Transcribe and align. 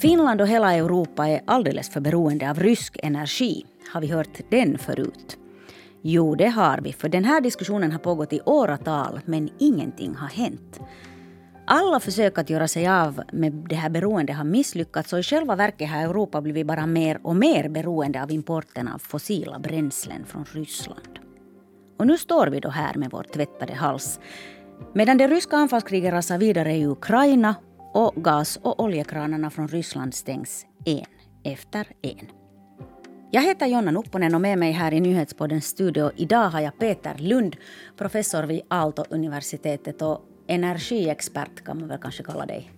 Finland 0.00 0.40
och 0.40 0.48
hela 0.48 0.74
Europa 0.74 1.28
är 1.28 1.40
alldeles 1.44 1.90
för 1.90 2.00
beroende 2.00 2.50
av 2.50 2.58
rysk 2.58 2.96
energi. 3.02 3.64
Har 3.92 4.00
vi 4.00 4.06
hört 4.06 4.40
den 4.50 4.78
förut? 4.78 5.38
Jo, 6.02 6.34
det 6.34 6.48
har 6.48 6.80
vi, 6.80 6.92
för 6.92 7.08
den 7.08 7.24
här 7.24 7.40
diskussionen 7.40 7.92
har 7.92 7.98
pågått 7.98 8.32
i 8.32 8.40
åratal, 8.44 9.20
men 9.24 9.50
ingenting 9.58 10.14
har 10.14 10.28
hänt. 10.28 10.80
Alla 11.66 12.00
försök 12.00 12.38
att 12.38 12.50
göra 12.50 12.68
sig 12.68 12.88
av 12.88 13.22
med 13.32 13.52
det 13.52 13.74
här 13.74 13.90
beroendet 13.90 14.36
har 14.36 14.44
misslyckats 14.44 15.12
och 15.12 15.18
i 15.18 15.22
själva 15.22 15.56
verket 15.56 15.90
har 15.90 16.00
Europa 16.00 16.40
blivit 16.40 16.66
bara 16.66 16.86
mer 16.86 17.20
och 17.22 17.36
mer 17.36 17.68
beroende 17.68 18.22
av 18.22 18.30
importen 18.30 18.88
av 18.88 18.98
fossila 18.98 19.58
bränslen 19.58 20.24
från 20.24 20.44
Ryssland. 20.44 21.18
Och 21.98 22.06
nu 22.06 22.18
står 22.18 22.46
vi 22.46 22.60
då 22.60 22.68
här 22.68 22.94
med 22.94 23.10
vår 23.10 23.22
tvättade 23.22 23.74
hals. 23.74 24.20
Medan 24.94 25.18
det 25.18 25.28
ryska 25.28 25.56
anfallskriget 25.56 26.12
rasar 26.12 26.38
vidare 26.38 26.76
i 26.76 26.86
Ukraina 26.86 27.54
och 27.92 28.14
gas 28.16 28.58
och 28.62 28.80
oljekranarna 28.80 29.50
från 29.50 29.68
Ryssland 29.68 30.14
stängs 30.14 30.66
en 30.84 31.04
efter 31.52 31.86
en. 32.02 32.26
Jag 33.30 33.42
heter 33.42 33.66
Jonna 33.66 33.90
Nupponen 33.90 34.34
och 34.34 34.40
med 34.40 34.58
mig 34.58 34.72
här 34.72 34.94
i 34.94 35.00
Nyhetspoddens 35.00 35.66
studio 35.66 36.10
idag 36.16 36.48
har 36.50 36.60
jag 36.60 36.78
Peter 36.78 37.14
Lund, 37.18 37.56
professor 37.96 38.42
vid 38.42 38.60
Aalto-universitetet 38.68 40.02
och 40.02 40.20
energiexpert 40.46 41.64
kan 41.64 41.78
man 41.78 41.88
väl 41.88 41.98
kanske 41.98 42.22
kalla 42.22 42.46
dig. 42.46 42.70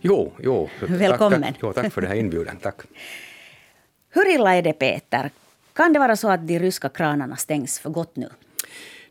Jo, 0.00 0.32
jo. 0.38 0.68
Välkommen. 0.80 1.42
Tack, 1.42 1.52
tack, 1.52 1.62
jo, 1.62 1.72
tack 1.72 1.92
för 1.92 2.00
den 2.00 2.10
här 2.10 2.16
inbjudan. 2.16 2.56
Tack. 2.56 2.82
Hur 4.10 4.34
illa 4.34 4.54
är 4.54 4.62
det 4.62 4.72
Peter? 4.72 5.30
Kan 5.72 5.92
det 5.92 5.98
vara 5.98 6.16
så 6.16 6.28
att 6.28 6.48
de 6.48 6.58
ryska 6.58 6.88
kranarna 6.88 7.36
stängs 7.36 7.78
för 7.78 7.90
gott 7.90 8.16
nu? 8.16 8.28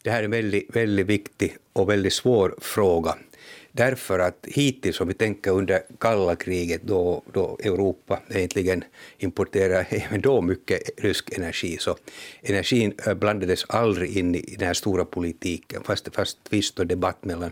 Det 0.03 0.11
här 0.11 0.19
är 0.19 0.23
en 0.23 0.31
väldigt, 0.31 0.75
väldigt 0.75 1.07
viktig 1.07 1.57
och 1.73 1.89
väldigt 1.89 2.13
svår 2.13 2.55
fråga. 2.61 3.15
Därför 3.71 4.19
att 4.19 4.47
hittills, 4.47 5.01
om 5.01 5.07
vi 5.07 5.13
tänker 5.13 5.51
under 5.51 5.83
kalla 5.99 6.35
kriget 6.35 6.81
då, 6.83 7.23
då 7.31 7.57
Europa 7.63 8.19
egentligen 8.29 8.83
importerade 9.17 9.85
även 9.89 10.21
då 10.21 10.41
mycket 10.41 10.81
rysk 10.97 11.37
energi, 11.37 11.77
så 11.79 11.97
energin 12.41 12.93
eh, 13.05 13.13
blandades 13.13 13.65
aldrig 13.69 14.17
in 14.17 14.35
i 14.35 14.55
den 14.57 14.67
här 14.67 14.73
stora 14.73 15.05
politiken, 15.05 15.83
fast 15.83 16.15
fanns 16.15 16.37
tvist 16.49 16.79
och 16.79 16.87
debatt 16.87 17.25
mellan, 17.25 17.51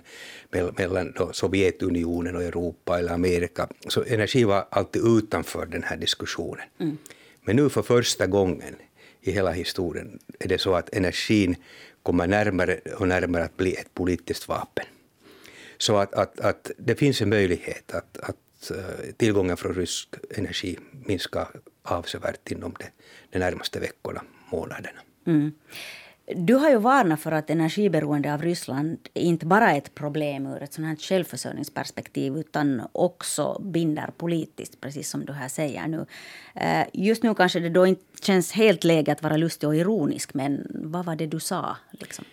mellan 0.77 1.13
Sovjetunionen 1.31 2.35
och 2.35 2.43
Europa 2.43 2.99
eller 2.99 3.13
Amerika. 3.13 3.67
Så 3.87 4.03
energi 4.03 4.43
var 4.43 4.65
alltid 4.69 5.01
utanför 5.05 5.65
den 5.65 5.83
här 5.83 5.97
diskussionen. 5.97 6.65
Mm. 6.79 6.97
Men 7.41 7.55
nu 7.55 7.69
för 7.69 7.81
första 7.81 8.27
gången 8.27 8.75
i 9.21 9.31
hela 9.31 9.51
historien 9.51 10.19
är 10.39 10.47
det 10.47 10.57
så 10.57 10.75
att 10.75 10.93
energin 10.93 11.55
kommer 12.09 12.27
närmare 12.27 12.79
och 12.99 13.07
närmare 13.07 13.43
att 13.43 13.57
bli 13.57 13.75
ett 13.75 13.93
politiskt 13.93 14.47
vapen. 14.47 14.85
Så 15.77 15.97
att, 15.97 16.13
att, 16.13 16.39
att 16.39 16.71
det 16.77 16.95
finns 16.95 17.21
en 17.21 17.29
möjlighet 17.29 17.91
att, 17.91 18.17
att 18.17 18.71
eh, 18.71 19.13
tillgången 19.17 19.57
från 19.57 19.73
rysk 19.73 20.09
energi 20.37 20.77
minskar 21.05 21.47
avsevärt 21.83 22.51
inom 22.51 22.73
de, 22.79 22.85
de 23.29 23.39
närmaste 23.39 23.79
veckorna, 23.79 24.21
månaderna. 24.51 24.99
Mm. 25.27 25.51
Du 26.35 26.53
har 26.53 26.69
ju 26.69 26.77
varnat 26.77 27.21
för 27.21 27.31
att 27.31 27.49
energiberoende 27.49 28.33
av 28.33 28.41
Ryssland 28.41 28.97
inte 29.13 29.45
bara 29.45 29.71
är 29.71 29.77
ett 29.77 29.95
problem 29.95 30.47
ur 30.47 30.63
ett 30.63 30.73
sånt 30.73 30.87
här 30.87 30.95
självförsörjningsperspektiv 30.95 32.37
utan 32.37 32.81
också 32.91 33.61
binder 33.61 34.11
politiskt, 34.17 34.81
precis 34.81 35.09
som 35.09 35.25
du 35.25 35.33
här 35.33 35.47
säger 35.47 35.87
nu. 35.87 36.05
Eh, 36.55 36.85
just 36.93 37.23
nu 37.23 37.35
kanske 37.35 37.59
det 37.59 37.69
då 37.69 37.85
inte 37.85 38.03
känns 38.21 38.51
helt 38.51 38.83
läge 38.83 39.11
att 39.11 39.23
vara 39.23 39.37
lustig 39.37 39.69
och 39.69 39.75
ironisk, 39.75 40.33
men 40.33 40.67
vad 40.73 41.05
var 41.05 41.15
det 41.15 41.25
du 41.25 41.39
sa? 41.39 41.77
Liksom? 41.91 42.25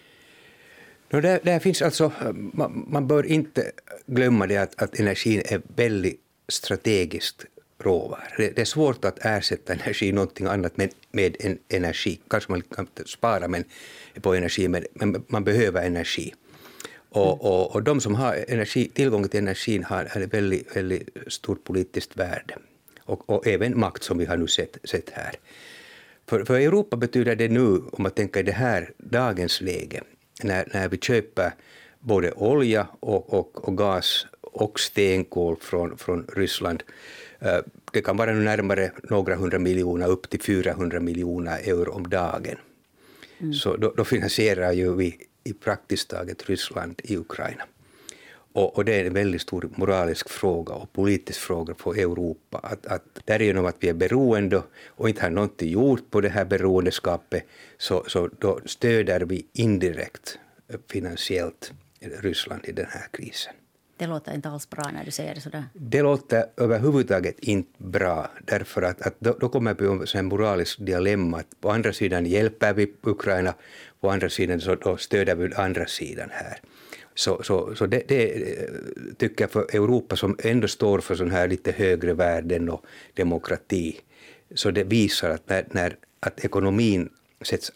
No, 1.11 1.21
där, 1.21 1.41
där 1.43 1.59
finns 1.59 1.83
alltså, 1.83 2.13
man, 2.53 2.85
man, 2.89 3.07
bör 3.07 3.27
inte 3.27 3.73
glömma 4.07 4.47
det 4.47 4.57
att, 4.57 4.83
att 4.83 5.01
energin 5.01 5.43
är 5.49 5.63
väldigt 5.77 6.21
strategiskt 6.49 7.45
råvara. 7.79 8.23
Det, 8.37 8.59
är 8.59 8.65
svårt 8.65 9.05
att 9.05 9.19
ersätta 9.21 9.73
energi 9.73 10.13
någonting 10.13 10.47
annat 10.47 10.77
med, 10.77 10.91
med 11.11 11.37
en 11.41 11.59
energi. 11.69 12.21
Kanske 12.29 12.53
man 12.53 12.63
kan 12.63 12.89
spara 13.07 13.49
men, 13.49 13.65
på 14.21 14.35
energi, 14.35 14.69
men, 14.69 14.85
men 14.93 15.25
man 15.29 15.45
behöver 15.45 15.87
energi. 15.87 16.35
Och, 17.09 17.27
mm. 17.27 17.39
och, 17.41 17.75
och 17.75 17.83
de 17.83 18.01
som 18.01 18.15
har 18.15 18.45
energi, 18.49 18.89
tillgång 18.89 19.29
till 19.29 19.39
energin 19.41 19.85
har, 19.85 20.05
har 20.05 20.21
ett 20.21 20.35
väldigt, 20.35 20.77
väldigt 20.77 21.09
stort 21.27 21.65
politiskt 21.65 22.17
värde. 22.17 22.59
Och, 23.01 23.31
och, 23.31 23.47
även 23.47 23.81
makt 23.81 24.03
som 24.03 24.19
vi 24.19 24.25
har 24.25 24.37
nu 24.37 24.47
sett, 24.47 24.77
sett 24.85 25.11
här. 25.11 25.35
För, 26.29 26.45
för 26.45 26.55
Europa 26.55 26.97
betyder 26.97 27.37
det 27.37 27.49
nu, 27.49 27.67
om 27.67 28.03
man 28.03 28.11
tänker 28.11 28.41
i 28.41 28.43
det 28.43 28.53
här 28.53 28.93
dagens 28.99 29.61
läge, 29.61 30.03
när, 30.43 30.69
när 30.75 30.89
vi 30.89 30.99
köper 30.99 31.53
både 32.01 32.33
olja 32.33 32.87
och, 33.01 33.35
och, 33.35 33.69
och 33.69 33.77
gas 33.77 34.27
och 34.41 34.81
stenkol 34.81 35.57
från, 35.61 35.99
från 35.99 36.27
Ryssland. 36.37 36.83
Eh, 37.39 37.59
det 37.93 38.03
kan 38.03 38.17
vara 38.17 38.33
närmare 38.33 38.91
några 39.03 39.35
hundra 39.35 39.59
miljoner, 39.59 40.09
upp 40.09 40.31
till 40.31 40.41
400 40.41 41.01
miljoner 41.01 41.59
euro 41.59 41.93
om 41.93 42.09
dagen. 42.09 42.57
Mm. 43.39 43.53
Så 43.53 43.77
då, 43.77 43.93
då, 43.97 44.05
finansierar 44.05 44.73
ju 44.73 44.95
vi 44.95 45.17
i 45.45 45.53
praktiskt 45.53 46.09
taget 46.11 46.49
Ryssland 46.49 47.01
i 47.05 47.17
Ukraina. 47.17 47.63
Och, 48.53 48.77
och, 48.77 48.85
det 48.85 49.01
är 49.01 49.05
en 49.05 49.15
väldigt 49.15 49.43
stor 49.43 49.71
moralisk 49.77 50.29
fråga 50.29 50.75
och 50.75 50.93
politisk 50.93 51.41
fråga 51.41 51.75
för 51.75 51.99
Europa. 51.99 52.59
Att, 52.63 52.87
att 52.87 53.05
därigenom 53.25 53.67
att 53.67 53.77
vi 53.81 53.89
är 53.89 53.95
beroende 53.95 54.63
och 54.87 55.09
inte 55.09 55.23
har 55.23 55.31
någonting 55.31 55.71
gjort 55.71 56.11
på 56.11 56.21
det 56.21 56.29
här 56.29 56.45
beroendeskapet 56.45 57.45
så, 57.79 58.05
så 58.07 58.31
då 58.39 58.61
stöder 58.65 59.21
vi 59.21 59.47
indirekt 59.53 60.39
finansiellt 60.91 61.73
Ryssland 62.01 62.65
i 62.65 62.73
den 62.73 62.87
här 62.91 63.09
krisen. 63.11 63.53
Det 63.97 64.07
låter 64.07 64.35
inte 64.35 64.49
alls 64.49 64.71
bra 64.71 64.91
när 64.93 65.05
du 65.05 65.11
säger 65.11 65.35
det 65.35 65.41
sådär. 65.41 65.65
Det 65.73 66.03
låter 66.03 66.45
överhuvudtaget 66.57 67.39
inte 67.39 67.71
bra, 67.79 68.31
därför 68.45 68.83
att, 68.83 69.03
att 69.03 69.15
då, 69.19 69.37
då 69.41 69.49
kommer 69.49 69.75
vi 69.75 70.07
till 70.07 70.19
en 70.19 70.27
moralisk 70.27 70.79
dilemma. 70.79 71.39
Att 71.39 71.61
på 71.61 71.71
andra 71.71 71.93
sidan 71.93 72.27
hjälper 72.27 72.75
vi 72.75 72.93
Ukraina, 73.03 73.55
på 74.01 74.11
andra 74.11 74.29
sidan 74.29 74.61
så 74.61 74.75
då 74.75 74.97
stöder 74.97 75.35
vi 75.35 75.55
andra 75.55 75.87
sidan 75.87 76.29
här. 76.33 76.61
Så, 77.15 77.43
så, 77.43 77.75
så 77.75 77.87
det, 77.87 78.09
det, 78.09 78.35
eh, 78.35 78.69
tycker 79.17 79.45
jag 79.45 79.51
för 79.51 79.77
Europa 79.77 80.17
som 80.17 80.37
ändå 80.39 80.69
står 80.69 81.01
för 81.01 81.15
sån 81.15 81.31
här 81.31 81.49
lite 81.49 81.73
högre 81.73 82.15
värden 82.15 82.69
och 82.69 82.85
demokrati, 83.15 84.01
så 84.55 84.71
det 84.71 84.85
visar 84.85 85.31
att 85.31 85.49
när, 85.49 85.67
när 85.71 85.97
att 86.21 86.45
ekonomin 86.45 87.09
sätts 87.43 87.73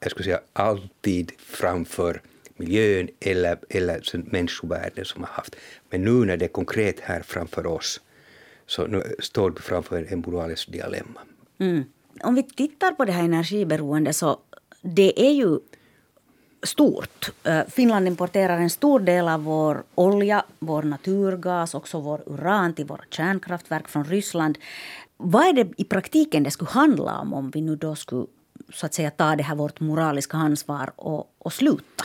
jag 0.00 0.10
skulle 0.10 0.24
säga 0.24 0.40
alltid 0.52 1.32
framför 1.38 2.20
miljön 2.56 3.08
eller, 3.20 3.58
eller 3.68 4.30
människovärden 4.32 5.04
som 5.04 5.22
har 5.22 5.30
haft. 5.30 5.56
Men 5.90 6.04
nu 6.04 6.10
när 6.10 6.36
det 6.36 6.44
är 6.44 6.48
konkret 6.48 7.00
här 7.00 7.22
framför 7.22 7.66
oss 7.66 8.00
så 8.66 8.86
nu 8.86 9.02
står 9.18 9.50
vi 9.50 9.60
framför 9.60 10.06
en 10.12 10.20
moralisk 10.26 10.72
dilemma. 10.72 11.20
Mm. 11.58 11.84
Om 12.20 12.34
vi 12.34 12.42
tittar 12.42 12.92
på 12.92 13.04
det 13.04 13.12
här 13.12 13.24
energiberoendet 13.24 14.16
så 14.16 14.40
det 14.82 15.26
är 15.26 15.32
ju 15.32 15.58
stort. 16.62 17.30
Eh, 17.44 17.60
Finland 17.68 18.08
importerar 18.08 18.58
en 18.58 18.70
stor 18.70 19.00
del 19.00 19.28
av 19.28 19.44
vår 19.44 19.82
olja, 19.94 20.44
vår 20.58 20.82
naturgas, 20.82 21.74
också 21.74 22.00
vår 22.00 22.22
uran 22.26 22.74
till 22.74 22.86
våra 22.86 23.04
kärnkraftverk 23.10 23.88
från 23.88 24.04
Ryssland. 24.04 24.58
Vad 25.16 25.46
är 25.48 25.52
det 25.52 25.68
i 25.76 25.84
praktiken 25.84 26.42
det 26.42 26.50
skulle 26.50 26.70
handla 26.70 27.18
om 27.18 27.34
om 27.34 27.50
vi 27.50 27.60
nu 27.60 27.76
då 27.76 27.94
skulle 27.94 28.26
så 28.74 28.86
att 28.86 28.94
säga 28.94 29.10
ta 29.10 29.36
det 29.36 29.42
här 29.42 29.54
vårt 29.56 29.80
moraliska 29.80 30.36
ansvar 30.36 30.92
och, 30.96 31.34
och 31.38 31.52
sluta? 31.52 32.04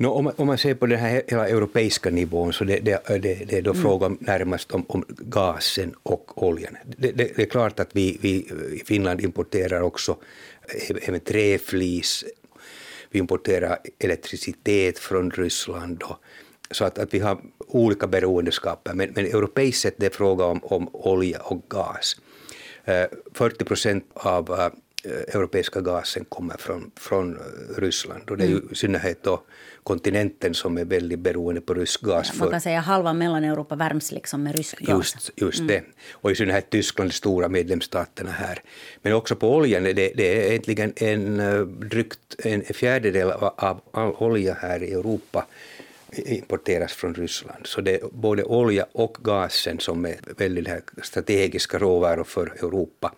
No, 0.00 0.08
om, 0.08 0.24
man, 0.24 0.34
om 0.36 0.46
man 0.46 0.58
ser 0.58 0.74
på 0.74 0.86
den 0.86 0.98
här 0.98 1.22
hela 1.28 1.48
europeiska 1.48 2.10
nivån 2.10 2.52
så 2.52 2.64
det, 2.64 2.78
det, 2.78 3.02
det, 3.06 3.34
det 3.34 3.58
är 3.58 3.62
då 3.62 3.70
mm. 3.70 3.82
frågan 3.82 4.18
närmast 4.20 4.72
om, 4.72 4.84
om, 4.88 5.04
gasen 5.08 5.94
och 6.02 6.42
oljan. 6.42 6.76
Det, 6.84 7.12
det, 7.12 7.38
är 7.38 7.46
klart 7.46 7.80
att 7.80 7.88
vi, 7.92 8.18
vi 8.20 8.30
i 8.80 8.82
Finland 8.86 9.20
importerar 9.20 9.80
också 9.80 10.16
även 11.08 11.20
träflis, 11.20 12.24
vi 13.10 13.18
importerar 13.18 13.78
elektricitet 13.98 14.98
från 14.98 15.30
Ryssland 15.30 16.02
och, 16.02 16.16
så 16.70 16.84
att, 16.84 16.98
att 16.98 17.14
vi 17.14 17.18
har 17.18 17.38
olika 17.58 18.06
beroendeskaper. 18.06 18.94
Men, 18.94 19.12
men 19.14 19.24
europeiskt 19.24 19.80
sett 19.80 19.94
det 19.96 20.06
är 20.06 20.10
fråga 20.10 20.44
om, 20.44 20.64
om 20.64 20.88
olja 20.92 21.40
och 21.40 21.62
gas. 21.68 22.16
40 23.34 23.64
procent 23.64 24.04
av 24.12 24.50
Eh, 24.50 24.70
europeiska 25.04 25.80
gasen 25.80 26.24
kommer 26.24 26.56
från, 26.56 26.90
från 26.96 27.36
eh, 27.36 27.80
Ryssland. 27.80 28.30
Och 28.30 28.36
det 28.36 28.44
är 28.44 28.48
ju 28.48 28.56
mm. 28.56 28.68
i 28.72 28.74
synnerhet 28.74 29.22
då 29.22 29.42
kontinenten 29.82 30.54
som 30.54 30.78
är 30.78 30.84
väldigt 30.84 31.18
beroende 31.18 31.60
på 31.60 31.74
rysk 31.74 32.00
gas. 32.00 32.30
Ja, 32.32 32.38
man 32.38 32.50
kan 32.50 32.60
säga 32.60 32.80
halva 32.80 33.12
Mellaneuropa 33.12 33.76
värms 33.76 34.12
liksom 34.12 34.42
med 34.42 34.56
rysk 34.56 34.78
gas. 34.78 35.14
Just, 35.14 35.30
just 35.36 35.60
mm. 35.60 35.66
det. 35.66 35.82
Och 36.12 36.30
i 36.30 36.34
synnerhet 36.34 36.70
Tyskland, 36.70 37.10
de 37.10 37.14
stora 37.14 37.48
medlemsstaterna 37.48 38.30
här. 38.30 38.62
Men 39.02 39.12
också 39.12 39.36
på 39.36 39.56
oljan, 39.56 39.82
det, 39.82 39.92
det 39.92 40.22
är 40.22 40.50
egentligen 40.50 40.92
en 40.96 41.40
eh, 41.40 41.60
drygt 41.60 42.36
en 42.38 42.62
fjärdedel 42.62 43.30
av 43.30 43.80
all 43.90 44.12
olja 44.12 44.54
här 44.54 44.82
i 44.82 44.92
Europa 44.92 45.46
importeras 46.12 46.92
från 46.92 47.14
Ryssland. 47.14 47.66
Så 47.66 47.80
det 47.80 47.94
är 47.94 48.08
både 48.12 48.44
olja 48.44 48.86
och 48.92 49.18
gasen 49.22 49.80
som 49.80 50.04
är 50.04 50.16
väldigt 50.36 50.68
strategiska 51.02 51.78
råvaror 51.78 52.24
för 52.24 52.46
Europa 52.46 53.12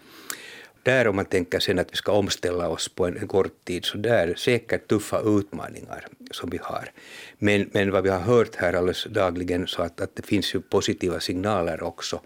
där 0.83 1.09
om 1.09 1.17
man 1.17 1.25
tänker 1.25 1.61
sen 1.61 1.79
att 1.79 1.93
vi 1.93 1.97
ska 1.97 2.13
omställa 2.13 2.69
oss 2.69 2.89
på 2.89 3.07
en, 3.07 3.29
kort 3.29 3.65
tid, 3.65 3.85
så 3.85 3.99
där 3.99 4.29
är 4.29 4.35
säkert 4.35 4.89
tuffa 4.89 5.21
utmaningar 5.21 6.07
som 6.31 6.51
vi 6.51 6.59
har. 6.63 6.91
Men, 7.39 7.71
men 7.73 7.91
vad 7.91 8.03
vi 8.03 8.11
har 8.11 8.21
hört 8.21 8.57
här 8.57 8.73
alldeles 8.73 9.05
dagligen 9.05 9.67
så 9.67 9.83
att, 9.83 10.01
att 10.01 10.17
det 10.17 10.27
finns 10.27 10.55
ju 10.55 10.61
positiva 10.61 11.21
signaler 11.21 11.83
också. 11.83 12.21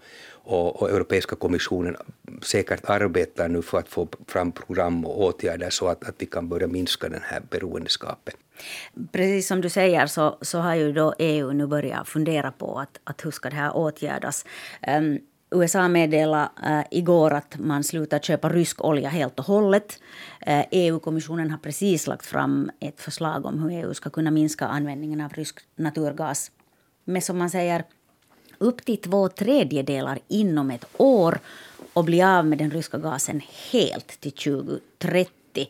Och, 0.47 0.81
och 0.81 0.89
Europeiska 0.89 1.35
kommissionen 1.35 1.95
säkert 2.41 2.89
arbetar 2.89 3.47
nu 3.47 3.61
för 3.61 3.77
att 3.77 3.87
få 3.87 4.07
fram 4.27 4.51
program 4.51 5.05
och 5.05 5.23
åtgärder 5.23 5.69
så 5.69 5.87
att, 5.87 6.09
att 6.09 6.15
vi 6.17 6.25
kan 6.25 6.49
börja 6.49 6.67
minska 6.67 7.09
den 7.09 7.21
här 7.23 7.41
beroendeskapet. 7.49 8.35
Precis 9.11 9.47
som 9.47 9.61
du 9.61 9.69
säger 9.69 10.07
så, 10.07 10.37
så 10.41 10.59
har 10.59 10.75
ju 10.75 10.91
då 10.91 11.13
EU 11.19 11.51
nu 11.51 11.67
börjat 11.67 12.07
fundera 12.07 12.51
på 12.51 12.79
att, 12.79 12.99
att 13.03 13.25
hur 13.25 13.31
ska 13.31 13.49
det 13.49 13.55
här 13.55 13.75
åtgärdas. 13.75 14.45
Um, 14.87 15.19
USA 15.55 15.87
meddelade 15.87 16.49
äh, 16.63 16.81
igår 16.91 17.33
att 17.33 17.57
man 17.59 17.83
slutar 17.83 18.19
köpa 18.19 18.49
rysk 18.49 18.83
olja 18.83 19.09
helt 19.09 19.39
och 19.39 19.45
hållet. 19.45 19.99
Eh, 20.41 20.59
äh, 20.59 20.65
EU-kommissionen 20.71 21.51
har 21.51 21.57
precis 21.57 22.07
lagt 22.07 22.25
fram 22.25 22.71
ett 22.79 23.01
förslag 23.01 23.45
om 23.45 23.59
hur 23.59 23.71
EU 23.71 23.93
ska 23.93 24.09
kunna 24.09 24.31
minska 24.31 24.67
användningen 24.67 25.21
av 25.21 25.33
rysk 25.33 25.59
naturgas 25.75 26.51
med, 27.05 27.23
som 27.23 27.37
man 27.37 27.49
säger, 27.49 27.83
upp 28.57 28.85
till 28.85 28.97
två 28.97 29.29
tredjedelar 29.29 30.19
inom 30.27 30.71
ett 30.71 30.85
år 30.97 31.39
och 31.93 32.03
bli 32.03 32.23
av 32.23 32.45
med 32.45 32.57
den 32.57 32.71
ryska 32.71 32.97
gasen 32.97 33.41
helt 33.71 34.07
till 34.19 34.31
2030. 34.31 35.67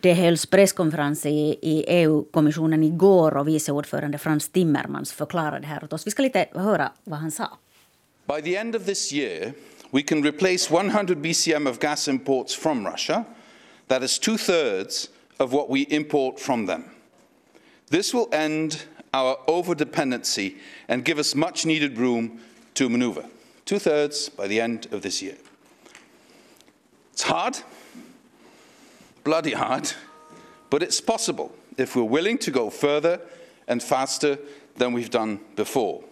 Det 0.00 0.14
hölls 0.14 0.46
presskonferens 0.46 1.26
i, 1.26 1.58
i 1.62 1.84
EU-kommissionen 1.88 2.82
igår 2.82 3.36
och 3.36 3.48
vice 3.48 3.72
ordförande 3.72 4.18
Frans 4.18 4.48
Timmermans 4.48 5.12
förklarade 5.12 5.60
det 5.60 5.66
här 5.66 5.84
åt 5.84 5.92
oss. 5.92 6.06
Vi 6.06 6.10
ska 6.10 6.22
lite 6.22 6.46
höra 6.54 6.92
vad 7.04 7.18
han 7.18 7.30
sa. 7.30 7.58
By 8.26 8.40
the 8.40 8.56
end 8.56 8.74
of 8.74 8.86
this 8.86 9.12
year, 9.12 9.54
we 9.92 10.02
can 10.02 10.22
replace 10.22 10.70
100 10.70 11.22
BCM 11.22 11.68
of 11.68 11.78
gas 11.78 12.08
imports 12.08 12.54
from 12.54 12.84
Russia. 12.84 13.26
That 13.88 14.02
is 14.02 14.18
two 14.18 14.36
thirds 14.36 15.08
of 15.38 15.52
what 15.52 15.70
we 15.70 15.82
import 15.82 16.40
from 16.40 16.66
them. 16.66 16.90
This 17.88 18.12
will 18.12 18.28
end 18.32 18.84
our 19.14 19.38
over 19.46 19.74
dependency 19.74 20.56
and 20.88 21.04
give 21.04 21.18
us 21.18 21.34
much 21.34 21.64
needed 21.64 21.98
room 21.98 22.40
to 22.74 22.88
maneuver. 22.88 23.24
Two 23.64 23.78
thirds 23.78 24.28
by 24.28 24.48
the 24.48 24.60
end 24.60 24.92
of 24.92 25.02
this 25.02 25.22
year. 25.22 25.36
It's 27.12 27.22
hard, 27.22 27.58
bloody 29.24 29.52
hard, 29.52 29.92
but 30.68 30.82
it's 30.82 31.00
possible 31.00 31.54
if 31.78 31.94
we're 31.94 32.02
willing 32.02 32.38
to 32.38 32.50
go 32.50 32.70
further 32.70 33.20
and 33.68 33.82
faster 33.82 34.38
than 34.76 34.92
we've 34.92 35.10
done 35.10 35.40
before. 35.54 36.02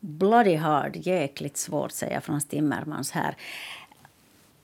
Bloody 0.00 0.54
hard, 0.54 0.96
jäkligt 0.96 1.56
svårt, 1.56 1.92
säger 1.92 2.20
Frans 2.20 2.46
Timmermans 2.46 3.10
här. 3.10 3.36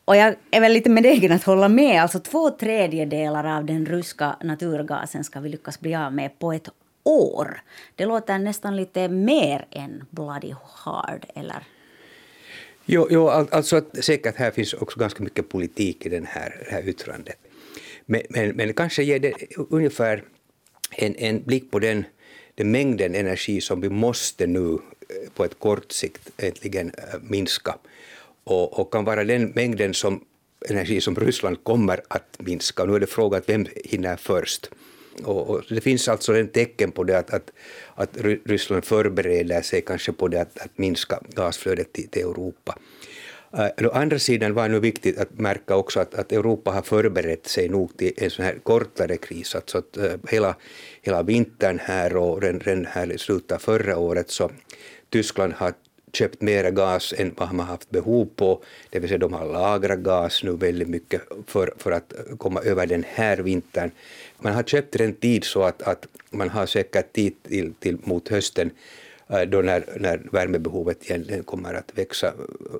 Och 0.05 0.17
jag 0.17 0.35
är 0.51 0.61
väl 0.61 0.73
lite 0.73 0.91
benägen 0.91 1.33
att 1.33 1.45
hålla 1.45 1.69
med. 1.69 2.03
Alltså 2.03 2.19
två 2.19 2.51
tredjedelar 2.51 3.57
av 3.57 3.65
den 3.65 3.87
ryska 3.87 4.37
naturgasen 4.43 5.25
ska 5.25 5.41
vi 5.41 5.49
lyckas 5.49 5.81
bli 5.81 5.95
av 5.95 6.15
med 6.15 6.39
på 6.39 6.53
ett 6.53 6.69
år. 7.05 7.63
Det 7.95 8.07
låter 8.07 8.39
nästan 8.39 8.77
lite 8.77 9.09
mer 9.09 9.67
än 9.71 10.05
bloody 10.11 10.55
hard, 10.85 11.27
eller? 11.35 11.63
Jo, 12.85 13.07
jo 13.11 13.29
alltså 13.29 13.77
att 13.77 14.05
säkert 14.05 14.37
här 14.37 14.51
finns 14.51 14.75
också 14.75 15.01
ganska 15.01 15.23
mycket 15.23 15.49
politik 15.49 16.07
i 16.07 16.09
den 16.09 16.27
här, 16.27 16.65
det 16.65 16.75
här 16.75 16.89
yttrandet. 16.89 17.39
Men, 18.07 18.23
men, 18.29 18.49
men 18.49 18.75
kanske 18.75 19.03
ger 19.03 19.19
det 19.19 19.35
ungefär 19.71 20.23
en, 20.91 21.15
en 21.15 21.43
blick 21.43 21.71
på 21.71 21.79
den, 21.79 22.05
den 22.55 22.71
mängden 22.71 23.15
energi 23.15 23.61
som 23.61 23.81
vi 23.81 23.89
måste 23.89 24.47
nu 24.47 24.79
Eh, 25.13 25.31
på 25.35 25.45
ett 25.45 25.59
kort 25.59 25.93
sikt 25.93 26.31
äntligen 26.37 26.93
eh, 26.99 27.21
minska 27.23 27.75
och, 28.45 28.81
och 28.81 28.93
kan 28.93 29.05
vara 29.05 29.25
den 29.25 29.53
mängden 29.55 29.95
som 29.95 30.25
energi 30.69 31.01
som 31.01 31.17
Ryssland 31.17 31.65
kommer 31.65 32.01
att 32.09 32.37
minska. 32.39 32.85
Nu 32.85 32.95
är 32.95 33.01
det 33.01 33.07
frågan 33.07 33.43
vem 33.47 33.67
hinner 33.85 34.17
först. 34.17 34.71
Och, 35.25 35.51
och, 35.51 35.63
det 35.69 35.81
finns 35.81 36.09
alltså 36.09 36.35
en 36.37 36.49
tecken 36.49 36.93
på 36.93 37.05
det 37.05 37.19
att, 37.19 37.31
att, 37.31 37.51
att 37.95 38.17
Ryssland 38.45 38.85
förbereder 38.85 39.63
sig 39.63 39.83
kanske 39.83 40.13
på 40.13 40.29
det 40.29 40.41
att, 40.41 40.59
att 40.59 40.79
minska 40.79 41.21
gasflödet 41.35 41.93
till, 41.93 42.09
till 42.09 42.23
Europa. 42.23 42.79
Uh, 43.59 43.87
å 43.87 43.91
andra 43.91 44.19
sidan 44.19 44.55
var 44.55 44.69
det 44.69 44.81
viktigt 44.81 45.19
att 45.19 45.39
märka 45.39 45.77
också 45.77 46.01
att, 46.01 46.15
att 46.15 46.33
Europa 46.33 46.71
har 46.71 46.83
förberett 46.83 47.47
sig 47.47 47.69
nog 47.69 47.97
till 47.97 48.13
en 48.17 48.31
sån 48.31 48.45
här 48.45 48.59
kortare 48.63 49.17
kris. 49.17 49.55
Alltså 49.55 49.79
att 49.79 49.97
uh, 49.99 50.13
hela, 50.29 50.57
hela 51.03 51.23
vintern 51.23 51.79
här 51.79 52.17
och 52.17 52.41
den, 52.41 52.59
den 52.59 52.87
här 52.87 53.13
i 53.13 53.19
slutet 53.19 53.53
av 53.53 53.59
förra 53.59 53.99
året 53.99 54.31
så 54.31 54.51
Tyskland 55.13 55.53
har 55.53 55.75
köpt 56.13 56.41
mer 56.41 56.71
gas 56.71 57.15
än 57.17 57.35
vad 57.37 57.53
man 57.53 57.67
haft 57.67 57.91
behov 57.91 58.29
på, 58.37 58.63
det 58.91 58.99
vill 58.99 59.09
säga 59.09 59.19
de 59.19 59.33
har 59.33 59.47
lagrat 59.47 59.99
gas 59.99 60.43
nu 60.43 60.53
väldigt 60.53 60.89
mycket 60.89 61.23
för, 61.47 61.75
för 61.77 61.93
att 61.93 62.13
komma 62.39 62.61
över 62.61 62.87
den 62.87 63.05
här 63.09 63.37
vintern. 63.37 63.91
Man 64.39 64.53
har 64.53 64.63
köpt 64.63 64.99
den 64.99 65.15
tid 65.15 65.45
så 65.45 65.63
att, 65.63 65.83
att 65.83 66.07
man 66.31 66.51
har 66.51 66.67
säkert 66.67 67.13
tid 67.13 67.35
till, 67.43 67.75
till 67.75 67.99
mot 68.05 68.29
hösten 68.29 68.71
eh, 69.29 69.41
då 69.41 69.63
när, 69.63 69.85
när 69.97 70.21
värmebehovet 70.33 70.99
egentligen 71.11 71.45
kommer 71.45 71.75
att 71.75 71.93
växa 71.95 72.33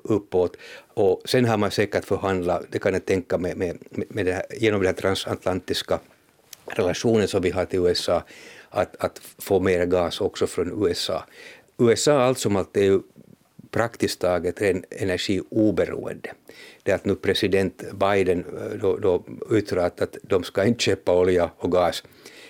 uppåt. 0.03 0.57
Och 0.93 1.21
sen 1.25 1.45
har 1.45 1.57
man 1.57 1.71
säkert 1.71 2.05
förhandlat, 2.05 2.65
det 2.71 2.79
kan 2.79 2.93
jag 2.93 3.05
tänka 3.05 3.37
mig, 3.37 3.55
med, 3.55 3.77
med 3.89 4.25
det 4.25 4.33
här, 4.33 4.45
genom 4.59 4.79
den 4.79 4.87
här 4.87 5.01
transatlantiska 5.01 5.99
relationen 6.65 7.27
som 7.27 7.41
vi 7.41 7.51
har 7.51 7.65
till 7.65 7.79
USA, 7.79 8.23
att, 8.69 8.95
att 8.99 9.21
få 9.37 9.59
mer 9.59 9.85
gas 9.85 10.21
också 10.21 10.47
från 10.47 10.87
USA. 10.87 11.23
USA 11.89 12.21
allt 12.21 12.39
som 12.39 12.55
allt 12.55 12.77
är 12.77 12.83
ju 12.83 12.99
praktiskt 13.71 14.19
taget 14.19 14.61
en 14.61 14.83
energioberoende. 14.89 16.31
Det 16.83 16.91
att 16.91 17.05
nu 17.05 17.15
president 17.15 17.83
Biden 17.93 18.39
eh, 18.39 18.79
då, 18.81 18.97
då 18.97 19.23
yttrar 19.51 19.85
att 19.85 20.17
de 20.23 20.43
ska 20.43 20.63
inte 20.63 20.83
köpa 20.83 21.19
olja 21.19 21.51
och 21.57 21.71
gas 21.71 22.03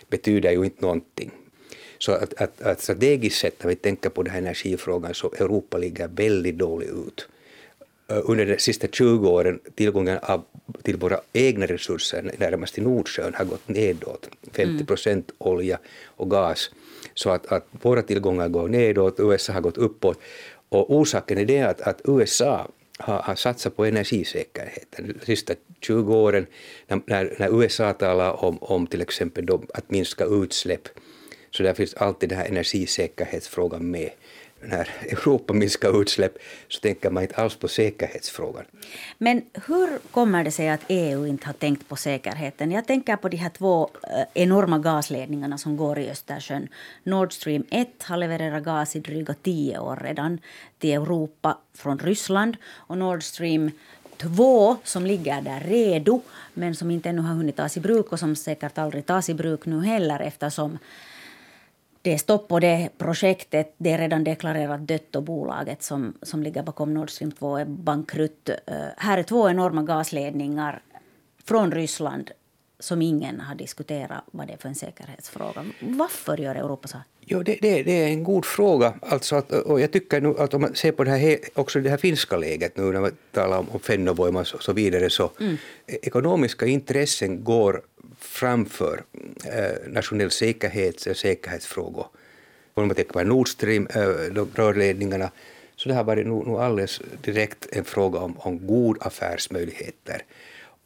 betyder 0.09 0.51
ju 0.51 0.63
inte 0.63 0.81
någonting. 0.81 1.31
Så 1.97 2.11
att, 2.11 2.33
att, 2.33 2.61
att 2.61 2.81
strategiskt 2.81 3.39
sett, 3.39 3.63
när 3.63 3.69
vi 3.69 3.75
tänker 3.75 4.09
på 4.09 4.23
den 4.23 4.33
här 4.33 4.39
energifrågan, 4.39 5.13
så 5.13 5.33
Europa 5.33 5.77
ligger 5.77 6.07
väldigt 6.07 6.57
dåligt 6.57 6.89
ut. 6.89 7.27
Under 8.07 8.45
de 8.45 8.59
sista 8.59 8.87
20 8.87 9.29
åren 9.29 9.59
tillgången 9.75 10.19
av, 10.21 10.43
till 10.81 10.97
våra 10.97 11.19
egna 11.33 11.65
resurser 11.65 12.31
närmast 12.37 12.77
i 12.77 12.81
Nordsjön 12.81 13.33
har 13.33 13.45
gått 13.45 13.67
nedåt. 13.67 14.29
50 14.51 14.85
procent 14.85 15.31
olja 15.37 15.79
och 16.05 16.29
gas 16.29 16.71
så 17.13 17.29
att, 17.29 17.45
att 17.45 17.67
våra 17.71 18.01
tillgångar 18.01 18.47
går 18.47 18.67
nedåt, 18.67 19.19
USA 19.19 19.53
har 19.53 19.61
gått 19.61 19.77
uppåt. 19.77 20.19
Och 20.69 20.95
orsaken 20.95 21.37
är 21.37 21.45
det 21.45 21.61
att, 21.61 21.81
att 21.81 22.01
USA 22.05 22.67
har, 22.97 23.19
har 23.19 23.35
satsat 23.35 23.75
på 23.75 23.85
energisäkerheten 23.85 25.13
de 25.19 25.25
sista 25.25 25.53
20 25.81 26.15
åren. 26.15 26.45
När, 26.87 27.35
när 27.39 27.61
USA 27.61 27.93
talar 27.93 28.45
om, 28.45 28.57
om 28.61 28.87
till 28.87 29.01
exempel 29.01 29.45
då, 29.45 29.63
att 29.73 29.91
minska 29.91 30.25
utsläpp 30.25 30.87
så 31.51 31.63
där 31.63 31.73
finns 31.73 31.93
alltid 31.93 32.29
den 32.29 32.37
här 32.37 32.45
energisäkerhetsfrågan 32.45 33.91
med 33.91 34.09
när 34.65 34.89
Europa 35.01 35.53
minskar 35.53 36.01
utsläpp 36.01 36.37
så 36.67 36.79
tänker 36.79 37.09
man 37.09 37.23
inte 37.23 37.35
alls 37.35 37.55
på 37.55 37.67
säkerhetsfrågan. 37.67 38.65
Men 39.17 39.41
hur 39.67 39.99
kommer 40.11 40.43
det 40.43 40.51
sig 40.51 40.69
att 40.69 40.81
EU 40.87 41.27
inte 41.27 41.45
har 41.45 41.53
tänkt 41.53 41.89
på 41.89 41.95
säkerheten? 41.95 42.71
Jag 42.71 42.87
tänker 42.87 43.15
på 43.15 43.29
de 43.29 43.37
här 43.37 43.49
två 43.49 43.89
eh, 44.03 44.43
enorma 44.43 44.79
gasledningarna 44.79 45.57
som 45.57 45.77
går 45.77 45.99
i 45.99 46.09
Östersjön. 46.09 46.67
Nord 47.03 47.33
Stream 47.33 47.63
1 47.69 48.03
har 48.03 48.17
levererat 48.17 48.63
gas 48.63 48.95
i 48.95 48.99
dryga 48.99 49.35
tio 49.43 49.79
år 49.79 49.99
redan 50.03 50.39
till 50.79 50.93
Europa 50.93 51.57
från 51.73 51.99
Ryssland 51.99 52.57
och 52.65 52.97
Nord 52.97 53.23
Stream 53.23 53.71
2 54.17 54.77
som 54.83 55.05
ligger 55.05 55.41
där 55.41 55.59
redo 55.59 56.21
men 56.53 56.75
som 56.75 56.91
inte 56.91 57.09
ännu 57.09 57.21
har 57.21 57.35
hunnit 57.35 57.55
tas 57.55 57.77
i 57.77 57.79
bruk 57.79 58.11
och 58.11 58.19
som 58.19 58.35
säkert 58.35 58.77
aldrig 58.77 59.05
tas 59.05 59.29
i 59.29 59.33
bruk 59.33 59.65
nu 59.65 59.81
heller 59.81 60.19
eftersom 60.19 60.77
det 62.03 62.13
är 62.13 62.17
stopp 62.17 62.47
på 62.47 62.59
det 62.59 62.89
projektet. 62.97 63.73
Det 63.77 63.91
är 63.91 63.97
redan 63.97 64.23
deklarerat 64.23 64.87
dött 64.87 65.15
och 65.15 65.23
bolaget 65.23 65.83
som, 65.83 66.13
som 66.21 66.43
ligger 66.43 66.63
bakom 66.63 66.93
Nord 66.93 67.09
Stream 67.09 67.31
2 67.31 67.57
är 67.57 67.65
bankrutt. 67.65 68.49
Uh, 68.49 68.75
här 68.97 69.17
är 69.17 69.23
två 69.23 69.49
enorma 69.49 69.83
gasledningar 69.83 70.81
från 71.43 71.71
Ryssland 71.71 72.31
som 72.83 73.01
ingen 73.01 73.39
har 73.39 73.55
diskuterat 73.55 74.23
vad 74.31 74.47
det 74.47 74.53
är 74.53 74.57
för 74.57 74.69
en 74.69 74.75
säkerhetsfråga. 74.75 75.65
Varför 75.79 76.37
gör 76.37 76.55
Europa 76.55 76.87
så? 76.87 76.97
Jo, 77.19 77.43
det, 77.43 77.57
det, 77.61 77.83
det, 77.83 78.03
är 78.03 78.07
en 78.07 78.23
god 78.23 78.45
fråga. 78.45 78.93
Alltså 79.01 79.35
att, 79.35 79.51
och 79.51 79.81
jag 79.81 79.91
tycker 79.91 80.21
nu 80.21 80.35
att 80.37 80.53
om 80.53 80.61
man 80.61 80.75
ser 80.75 80.91
på 80.91 81.03
det 81.03 81.11
här, 81.11 81.39
också 81.53 81.79
det 81.79 81.89
här 81.89 81.97
finska 81.97 82.37
läget 82.37 82.77
nu 82.77 82.83
när 82.83 83.01
man 83.01 83.11
talar 83.31 83.57
om 83.57 83.79
Fennovoima 83.79 84.39
och 84.53 84.63
så 84.63 84.73
vidare 84.73 85.09
så 85.09 85.31
mm. 85.39 85.57
ekonomiska 85.87 86.65
intressen 86.65 87.43
går 87.43 87.81
framför 88.19 89.03
eh, 89.45 89.91
nationell 89.91 90.31
säkerhet 90.31 91.05
och 91.05 91.17
säkerhetsfrågor. 91.17 92.05
Om 92.73 92.87
man 92.87 92.95
tänker 92.95 93.13
på 93.13 93.23
Nord 93.23 93.49
Stream, 93.49 93.87
eh, 93.87 94.45
rörledningarna, 94.55 95.31
så 95.75 95.89
det 95.89 95.95
har 95.95 96.03
varit 96.03 96.27
nog, 96.27 96.47
nog 96.47 96.59
alldeles 96.59 97.01
direkt 97.21 97.67
en 97.71 97.83
fråga 97.83 98.19
om, 98.19 98.37
om 98.37 98.67
god 98.67 98.97
affärsmöjligheter. 99.01 100.21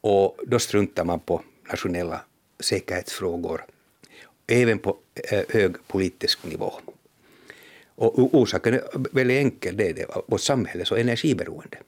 Och 0.00 0.38
då 0.46 0.58
struntar 0.58 1.04
man 1.04 1.20
på 1.20 1.42
nationella 1.70 2.20
säkerhetsfrågor, 2.60 3.64
även 4.46 4.78
på 4.78 4.96
eh, 5.30 5.42
hög 5.48 5.74
politisk 5.86 6.44
nivå. 6.44 6.72
Och 7.94 8.34
orsaken 8.34 8.74
är 8.74 8.82
väldigt 9.12 9.38
enkel, 9.38 9.76
det 9.76 9.88
är 9.88 9.94
det, 9.94 10.06
vårt 10.26 10.40
samhälle 10.40 10.82
är 10.82 10.84
så 10.84 10.96
energiberoende. 10.96 11.78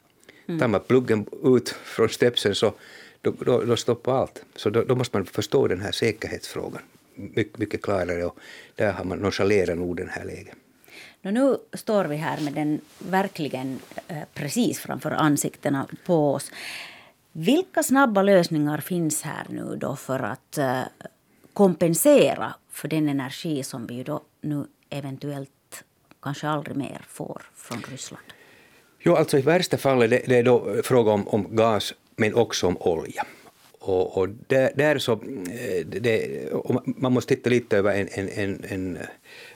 Tar 0.58 0.68
man 0.68 0.80
pluggen 0.80 1.26
ut 1.44 1.68
från 1.68 2.08
stepsen 2.08 2.54
så 2.54 2.72
då, 3.20 3.34
då, 3.38 3.64
då 3.64 3.76
stoppar 3.76 4.16
allt. 4.16 4.44
Så 4.56 4.70
då, 4.70 4.84
då, 4.84 4.94
måste 4.94 5.16
man 5.16 5.26
förstå 5.26 5.68
den 5.68 5.80
här 5.80 5.92
säkerhetsfrågan 5.92 6.82
mycket, 7.14 7.58
mycket 7.58 7.82
klarare 7.82 8.24
och 8.24 8.38
där 8.74 8.92
har 8.92 9.04
man 9.04 9.18
nonchalerat 9.18 9.78
nog 9.78 9.96
den 9.96 10.08
här 10.08 10.24
läget. 10.24 10.54
Nu 11.22 11.56
står 11.72 12.04
vi 12.04 12.16
här 12.16 12.40
med 12.40 12.52
den 12.52 12.80
verkligen 12.98 13.78
eh, 14.08 14.16
precis 14.34 14.78
framför 14.78 15.10
ansiktena 15.10 15.86
på 16.06 16.34
oss. 16.34 16.52
Vilka 17.32 17.82
snabba 17.82 18.22
lösningar 18.22 18.78
finns 18.78 19.22
här 19.22 19.46
nu 19.48 19.76
då 19.76 19.96
för 19.96 20.20
att 20.20 20.58
eh, 20.58 20.80
kompensera 21.52 22.54
för 22.70 22.88
den 22.88 23.08
energi 23.08 23.62
som 23.62 23.86
vi 23.86 24.02
då 24.02 24.20
nu 24.40 24.66
eventuellt 24.90 25.84
kanske 26.22 26.48
aldrig 26.48 26.76
mer 26.76 27.00
får 27.08 27.42
från 27.56 27.82
Ryssland? 27.90 28.24
Jo, 28.98 29.14
alltså 29.14 29.38
i 29.38 29.42
värsta 29.42 29.76
fallet 29.76 30.10
det, 30.10 30.22
det 30.26 30.36
är 30.36 30.42
då 30.42 30.70
eh, 30.70 30.82
fråga 30.82 31.12
om, 31.12 31.28
om 31.28 31.56
gas 31.56 31.94
men 32.16 32.34
också 32.34 32.66
om 32.66 32.76
olja. 32.80 33.26
Och, 33.78 34.16
och 34.16 34.28
där, 34.28 34.70
där 34.74 34.98
så, 34.98 35.12
eh, 35.12 35.86
det, 35.86 36.48
man 36.84 37.12
måste 37.12 37.34
titta 37.34 37.50
lite 37.50 37.76
över 37.76 37.94
en, 37.94 38.08
en, 38.12 38.28
en, 38.28 38.64
en 38.68 38.98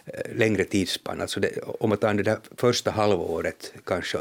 Eh, 0.07 0.37
längre 0.37 0.65
tidsspann. 0.65 1.21
Alltså 1.21 1.41
det, 1.41 1.59
om 1.81 1.89
man 1.89 1.99
tar 1.99 2.15
det 2.15 2.23
där 2.23 2.39
första 2.57 2.91
halvåret, 2.91 3.73
kanske, 3.85 4.19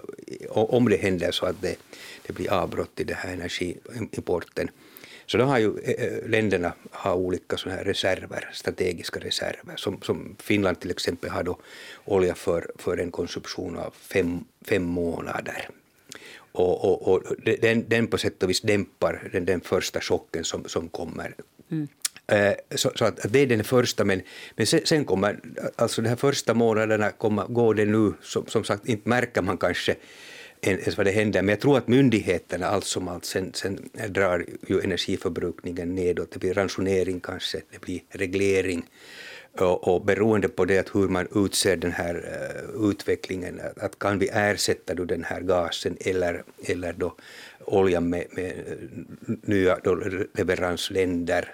om 0.49 0.89
det 0.89 0.97
händer 0.97 1.31
så 1.31 1.45
att 1.45 1.61
det, 1.61 1.75
det 2.27 2.33
blir 2.33 2.53
avbrott 2.53 2.99
i 2.99 3.03
den 3.03 3.17
här 3.17 3.33
energiimporten, 3.33 4.69
så 5.25 5.37
då 5.37 5.43
har 5.43 5.59
ju 5.59 5.79
eh, 5.79 6.05
eh, 6.05 6.29
länderna 6.29 6.73
har 6.91 7.15
olika 7.15 7.57
såna 7.57 7.75
här 7.75 7.83
reserver, 7.83 8.49
strategiska 8.53 9.19
reserver. 9.19 9.75
Som, 9.75 10.01
som 10.01 10.35
Finland 10.39 10.79
till 10.79 10.91
exempel 10.91 11.29
har 11.29 11.43
då 11.43 11.59
olja 12.05 12.35
för, 12.35 12.71
för 12.75 12.97
en 12.97 13.11
konsumtion 13.11 13.77
av 13.77 13.93
fem, 13.93 14.45
fem 14.61 14.83
månader. 14.83 15.69
Och, 16.35 16.85
och, 16.85 17.07
och 17.07 17.35
den, 17.61 17.89
den 17.89 18.07
på 18.07 18.17
sätt 18.17 18.43
och 18.43 18.49
vis 18.49 18.61
dämpar 18.61 19.29
den, 19.31 19.45
den 19.45 19.61
första 19.61 20.01
chocken 20.01 20.43
som, 20.43 20.65
som 20.65 20.89
kommer. 20.89 21.35
Mm. 21.71 21.87
Eh, 22.27 22.53
så, 22.75 22.91
så, 22.95 23.05
att 23.05 23.19
det 23.29 23.39
är 23.39 23.47
den 23.47 23.63
första, 23.63 24.05
men, 24.05 24.21
men 24.55 24.67
sen, 24.67 24.81
sen 24.85 25.05
kommer, 25.05 25.39
alltså 25.75 26.01
de 26.01 26.09
här 26.09 26.15
första 26.15 26.53
månaderna 26.53 27.11
kommer, 27.11 27.43
går 27.43 27.73
det 27.73 27.85
nu, 27.85 28.13
som, 28.21 28.47
som 28.47 28.63
sagt, 28.63 28.87
inte 28.87 29.09
märker 29.09 29.41
man 29.41 29.57
kanske 29.57 29.95
ens 30.61 30.97
vad 30.97 31.05
det 31.05 31.11
händer, 31.11 31.41
men 31.41 31.49
jag 31.49 31.59
tror 31.59 31.77
att 31.77 31.87
myndigheterna 31.87 32.67
allt 32.67 32.85
som 32.85 33.07
allt 33.07 33.25
sen, 33.25 33.53
sen 33.53 33.89
drar 34.09 34.45
ju 34.67 34.79
energiförbrukningen 34.79 35.95
nedåt, 35.95 36.31
det 36.31 36.39
blir 36.39 36.53
ransonering 36.53 37.19
kanske, 37.19 37.61
det 37.71 37.81
blir 37.81 38.01
reglering. 38.09 38.85
Och, 39.59 39.87
och 39.87 40.05
beroende 40.05 40.49
på 40.49 40.65
det 40.65 40.77
att 40.77 40.95
hur 40.95 41.07
man 41.07 41.27
utser 41.45 41.77
den 41.77 41.91
här 41.91 42.15
uh, 42.15 42.89
utvecklingen, 42.89 43.59
att, 43.59 43.79
att, 43.79 43.99
kan 43.99 44.19
vi 44.19 44.29
ersätta 44.33 44.93
då 44.93 45.05
den 45.05 45.23
här 45.23 45.41
gasen 45.41 45.97
eller, 45.99 46.43
eller 46.65 46.93
då 46.93 47.15
oljan 47.65 48.09
med, 48.09 48.25
med 48.31 48.53
nya 49.41 49.79
då 49.83 49.95
leveransländer, 50.33 51.53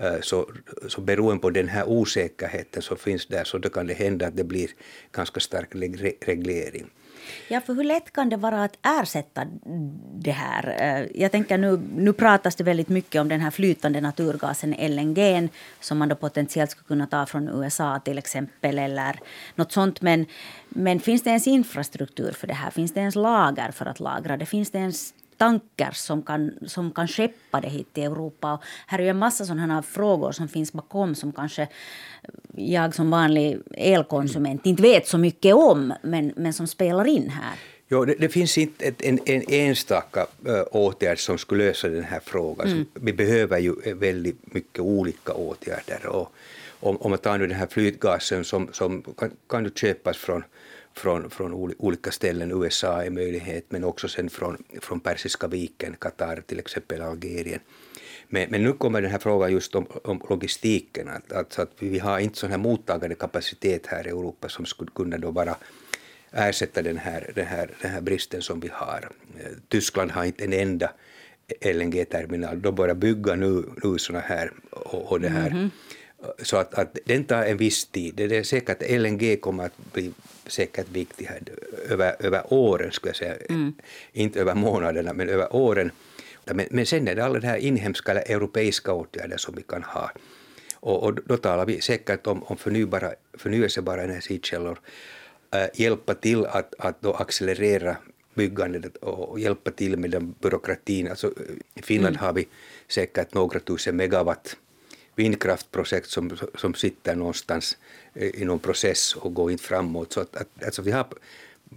Eh, 0.00 0.20
så, 0.20 0.46
så 0.88 1.00
beroende 1.00 1.40
på 1.40 1.50
den 1.50 1.68
här 1.68 1.88
osäkerheten 1.88 2.82
som 2.82 2.96
finns 2.96 3.26
där 3.26 3.44
så 3.44 3.58
då 3.58 3.68
kan 3.68 3.86
det 3.86 3.94
hända 3.94 4.26
att 4.26 4.36
det 4.36 4.44
blir 4.44 4.70
ganska 5.12 5.40
stark 5.40 5.68
reglering. 6.26 6.90
Ja, 7.48 7.60
för 7.60 7.74
hur 7.74 7.84
lätt 7.84 8.12
kan 8.12 8.28
det 8.28 8.36
vara 8.36 8.64
att 8.64 8.78
ersätta 8.82 9.46
det 10.14 10.30
här? 10.30 10.76
Eh, 10.78 11.22
jag 11.22 11.32
tänker 11.32 11.58
nu, 11.58 11.80
nu 11.96 12.12
pratas 12.12 12.56
det 12.56 12.64
väldigt 12.64 12.88
mycket 12.88 13.20
om 13.20 13.28
den 13.28 13.40
här 13.40 13.50
flytande 13.50 14.00
naturgasen 14.00 14.74
LNG 14.78 15.48
som 15.80 15.98
man 15.98 16.08
då 16.08 16.16
potentiellt 16.16 16.70
skulle 16.70 16.86
kunna 16.86 17.06
ta 17.06 17.26
från 17.26 17.48
USA 17.48 18.00
till 18.04 18.18
exempel 18.18 18.78
eller 18.78 19.20
något 19.54 19.72
sånt. 19.72 20.00
Men, 20.00 20.26
men 20.68 21.00
finns 21.00 21.22
det 21.22 21.30
ens 21.30 21.46
infrastruktur 21.46 22.32
för 22.32 22.46
det 22.46 22.54
här? 22.54 22.70
Finns 22.70 22.94
det 22.94 23.00
ens 23.00 23.14
lager 23.14 23.70
för 23.70 23.86
att 23.86 24.00
lagra 24.00 24.36
det? 24.36 24.46
Finns 24.46 24.70
det 24.70 24.78
ens 24.78 25.14
tankers 25.40 25.96
som 25.96 26.22
kan, 26.22 26.52
som 26.66 26.90
kan 26.92 27.08
skeppa 27.08 27.60
det 27.60 27.68
hit 27.68 27.92
till 27.92 28.04
Europa. 28.04 28.52
Och 28.52 28.62
här 28.86 28.98
är 28.98 29.02
ju 29.02 29.08
en 29.08 29.18
massa 29.18 29.44
sådana 29.44 29.82
frågor 29.82 30.32
som 30.32 30.48
finns 30.48 30.72
bakom 30.72 31.14
som 31.14 31.32
kanske 31.32 31.68
jag 32.56 32.94
som 32.94 33.10
vanlig 33.10 33.58
elkonsument 33.74 34.66
inte 34.66 34.82
vet 34.82 35.06
så 35.06 35.18
mycket 35.18 35.54
om, 35.54 35.94
men, 36.02 36.32
men 36.36 36.52
som 36.52 36.66
spelar 36.66 37.06
in 37.06 37.30
här. 37.30 37.54
Jo, 37.88 38.04
det, 38.04 38.14
det 38.18 38.28
finns 38.28 38.58
inte 38.58 38.84
ett, 38.84 39.02
en, 39.02 39.18
en 39.26 39.42
enstaka 39.48 40.26
uh, 40.48 40.62
åtgärd 40.72 41.18
som 41.18 41.38
skulle 41.38 41.64
lösa 41.64 41.88
den 41.88 42.04
här 42.04 42.20
frågan. 42.24 42.68
Mm. 42.68 42.86
Vi 42.94 43.12
behöver 43.12 43.58
ju 43.58 43.94
väldigt 43.94 44.54
mycket 44.54 44.80
olika 44.80 45.32
åtgärder. 45.32 46.06
Och 46.06 46.32
om, 46.80 46.96
om 46.96 47.10
man 47.10 47.18
tar 47.18 47.38
nu 47.38 47.46
den 47.46 47.56
här 47.56 47.66
flytgasen 47.66 48.44
som, 48.44 48.68
som 48.72 49.02
kan, 49.18 49.30
kan 49.48 49.70
köpas 49.70 50.16
från 50.16 50.44
från, 50.94 51.30
från 51.30 51.74
olika 51.78 52.10
ställen. 52.10 52.62
USA 52.62 53.02
är 53.02 53.10
möjlighet, 53.10 53.64
men 53.68 53.84
också 53.84 54.08
sen 54.08 54.30
från, 54.30 54.64
från 54.80 55.00
Persiska 55.00 55.48
viken, 55.48 55.96
Qatar 55.98 56.42
till 56.46 56.58
exempel, 56.58 57.00
Algerien. 57.00 57.60
Men, 58.28 58.50
men 58.50 58.62
nu 58.62 58.72
kommer 58.72 59.02
den 59.02 59.10
här 59.10 59.18
frågan 59.18 59.52
just 59.52 59.74
om, 59.74 59.86
om 60.04 60.22
logistiken, 60.30 61.08
att, 61.08 61.32
att, 61.32 61.58
att 61.58 61.70
vi 61.78 61.98
har 61.98 62.18
inte 62.18 62.38
sån 62.38 62.50
här 62.50 62.58
mottagande 62.58 63.14
kapacitet 63.14 63.86
här 63.86 64.06
i 64.06 64.10
Europa 64.10 64.48
som 64.48 64.66
skulle 64.66 64.90
kunna 64.94 65.18
då 65.18 65.32
bara 65.32 65.56
ersätta 66.32 66.82
den 66.82 66.98
här, 66.98 67.32
den, 67.34 67.46
här, 67.46 67.70
den 67.82 67.90
här 67.90 68.00
bristen 68.00 68.42
som 68.42 68.60
vi 68.60 68.68
har. 68.72 69.08
Tyskland 69.68 70.10
har 70.10 70.24
inte 70.24 70.44
en 70.44 70.52
enda 70.52 70.90
LNG-terminal, 71.60 72.62
de 72.62 72.74
börjar 72.74 72.94
bygga 72.94 73.34
nu, 73.34 73.64
nu 73.82 73.98
såna 73.98 74.20
här 74.20 74.52
och, 74.70 75.12
och 75.12 75.20
det 75.20 75.28
här. 75.28 75.50
Mm 75.50 75.58
-hmm. 75.58 75.70
Så 76.42 76.56
att, 76.56 76.74
att 76.74 76.98
den 77.04 77.24
tar 77.24 77.44
en 77.44 77.56
viss 77.56 77.86
tid. 77.86 78.14
Det 78.14 78.36
är 78.36 78.42
säkert 78.42 78.82
att 78.82 78.90
LNG 78.90 79.36
kommer 79.40 79.64
att 79.64 79.92
bli 79.92 80.12
säkert 80.46 80.88
viktig 80.88 81.24
här 81.24 81.40
över, 81.88 82.16
över 82.18 82.52
åren, 82.52 82.92
skulle 82.92 83.08
jag 83.08 83.16
säga. 83.16 83.36
Mm. 83.48 83.74
Inte 84.12 84.40
över 84.40 84.54
månaderna, 84.54 85.12
men 85.12 85.28
över 85.28 85.56
åren. 85.56 85.90
Men, 86.44 86.66
men 86.70 86.86
sen 86.86 87.08
är 87.08 87.14
det 87.14 87.24
alla 87.24 87.38
de 87.38 87.46
här 87.46 87.56
inhemska 87.56 88.12
eller 88.12 88.30
europeiska 88.30 88.92
åtgärder 88.92 89.36
som 89.36 89.54
vi 89.54 89.62
kan 89.62 89.82
ha. 89.82 90.10
Och, 90.74 91.02
och 91.02 91.14
då 91.14 91.36
talar 91.36 91.66
vi 91.66 91.80
säkert 91.80 92.26
om, 92.26 92.42
om 92.42 92.56
förnybara, 92.56 93.12
förnyelsebara 93.34 94.02
energikällor. 94.02 94.80
Äh, 95.50 95.66
hjälpa 95.74 96.14
till 96.14 96.46
att, 96.46 96.74
att 96.78 97.02
då 97.02 97.12
accelerera 97.12 97.96
byggandet 98.34 98.96
och 98.96 99.40
hjälpa 99.40 99.70
till 99.70 99.96
med 99.96 100.10
den 100.10 100.34
byråkratin. 100.40 101.08
Alltså, 101.08 101.32
I 101.74 101.82
Finland 101.82 102.16
mm. 102.16 102.26
har 102.26 102.32
vi 102.32 102.48
säkert 102.88 103.34
några 103.34 103.60
tusen 103.60 103.96
megawatt 103.96 104.56
vindkraftprojekt 105.16 106.10
som, 106.10 106.36
som 106.54 106.74
sitter 106.74 107.14
någonstans 107.14 107.76
i 108.14 108.44
någon 108.44 108.58
process 108.58 109.14
och 109.14 109.34
går 109.34 109.50
inte 109.50 109.64
framåt. 109.64 110.12
Så 110.12 110.20
att, 110.20 110.36
att, 110.36 110.64
alltså 110.64 110.82
vi 110.82 110.90
har 110.90 111.06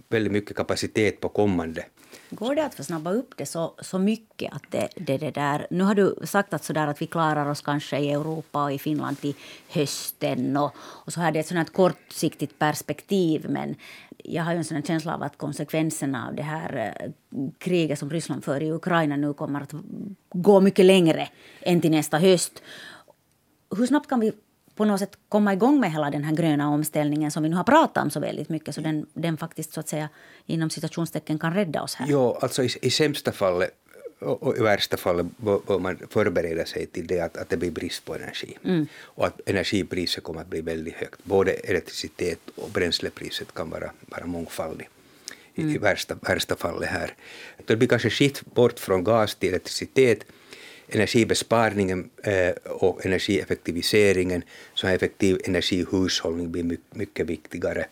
väldigt 0.08 0.32
mycket 0.32 0.56
kapacitet 0.56 1.20
på 1.20 1.28
kommande. 1.28 1.84
Går 2.30 2.54
det 2.54 2.64
att 2.64 2.74
försnabba 2.74 3.12
upp 3.12 3.34
det 3.36 3.46
så, 3.46 3.74
så 3.78 3.98
mycket? 3.98 4.52
att 4.52 4.62
det, 4.70 4.88
det, 4.96 5.18
det 5.18 5.30
där... 5.30 5.66
Nu 5.70 5.84
har 5.84 5.94
du 5.94 6.16
sagt 6.24 6.54
att, 6.54 6.64
sådär 6.64 6.86
att 6.86 7.02
vi 7.02 7.06
klarar 7.06 7.50
oss 7.50 7.60
kanske 7.60 7.98
i 7.98 8.12
Europa 8.12 8.64
och 8.64 8.72
i 8.72 8.78
Finland 8.78 9.20
till 9.20 9.34
hösten. 9.68 10.56
Och, 10.56 10.72
och 10.78 11.12
så 11.12 11.20
här, 11.20 11.32
det 11.32 11.38
är 11.38 11.40
ett 11.40 11.46
sådant 11.46 11.72
kortsiktigt 11.72 12.58
perspektiv. 12.58 13.46
Men 13.48 13.74
jag 14.24 14.42
har 14.42 14.52
ju 14.52 14.58
en 14.58 14.64
sån 14.64 14.82
känsla 14.82 15.14
av 15.14 15.22
att 15.22 15.38
konsekvenserna 15.38 16.28
av 16.28 16.34
det 16.34 16.42
här 16.42 16.94
eh, 17.00 17.10
kriget 17.58 17.98
som 17.98 18.10
Ryssland 18.10 18.44
för 18.44 18.62
i 18.62 18.72
Ukraina 18.72 19.16
nu 19.16 19.34
kommer 19.34 19.60
att 19.60 19.72
gå 20.32 20.60
mycket 20.60 20.84
längre 20.84 21.28
än 21.60 21.80
till 21.80 21.90
nästa 21.90 22.18
höst 22.18 22.62
hur 23.76 23.86
snabbt 23.86 24.08
kan 24.08 24.20
vi 24.20 24.32
på 24.74 24.84
något 24.84 25.00
sätt 25.00 25.18
komma 25.28 25.52
igång 25.52 25.80
med 25.80 25.92
hela 25.92 26.10
den 26.10 26.24
här 26.24 26.36
gröna 26.36 26.68
omställningen 26.68 27.30
som 27.30 27.42
vi 27.42 27.48
nu 27.48 27.56
har 27.56 27.64
pratat 27.64 28.04
om 28.04 28.10
så 28.10 28.20
väldigt 28.20 28.48
mycket 28.48 28.74
så 28.74 28.80
den, 28.80 29.06
den 29.14 29.36
faktiskt 29.36 29.72
så 29.72 29.80
att 29.80 29.88
säga 29.88 30.08
inom 30.46 30.70
citationstecken 30.70 31.38
kan 31.38 31.54
rädda 31.54 31.82
oss 31.82 31.94
här? 31.94 32.06
Jo, 32.08 32.38
alltså 32.40 32.62
i, 32.62 32.70
i 32.82 32.90
sämsta 32.90 33.32
fallet 33.32 33.70
och 34.24 34.56
i 34.56 34.60
värsta 34.60 34.96
fall 34.96 35.28
bör 35.36 35.78
man 35.78 35.98
förbereda 36.10 36.64
sig 36.64 36.86
till 36.86 37.06
det 37.06 37.20
att, 37.20 37.36
att 37.36 37.48
det 37.48 37.56
blir 37.56 37.70
brist 37.70 38.04
på 38.04 38.14
energi. 38.14 38.58
Mm. 38.64 38.86
Och 39.02 39.26
att 39.26 39.40
energipriset 39.46 40.24
kommer 40.24 40.40
att 40.40 40.46
bli 40.46 40.60
väldigt 40.60 40.94
högt. 40.94 41.24
Både 41.24 41.52
elektricitet 41.52 42.38
och 42.54 42.70
bränslepriset 42.70 43.54
kan 43.54 43.70
vara, 43.70 43.90
vara 44.00 44.26
mångfaldigt. 44.26 44.90
Mm. 45.54 45.70
I, 45.70 45.74
i 45.74 45.78
värsta, 45.78 46.14
värsta 46.14 46.56
fallet 46.56 46.88
här. 46.88 47.14
Det 47.64 47.76
blir 47.76 47.88
kanske 47.88 48.10
skift 48.10 48.54
bort 48.54 48.78
från 48.78 49.04
gas 49.04 49.34
till 49.34 49.48
elektricitet 49.48 50.24
energibesparingen 50.88 52.10
eh, 52.22 52.50
och 52.64 53.06
energieffektiviseringen, 53.06 54.42
så 54.74 54.86
effektiv 54.86 55.40
energihushållning 55.44 56.52
blir 56.52 56.76
mycket 56.90 57.26
viktigare. 57.26 57.86